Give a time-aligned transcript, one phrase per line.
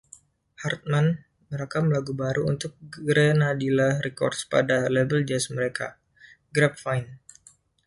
[0.65, 1.07] Hartman
[1.53, 2.71] merekam lagu baru untuk
[3.05, 5.87] Grenadilla Records pada label jazz mereka,
[6.55, 7.09] Grapevine.